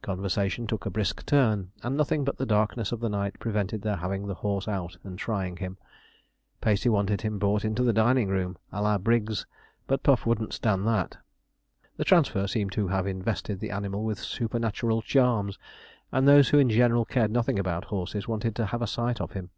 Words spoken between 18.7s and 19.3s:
a sight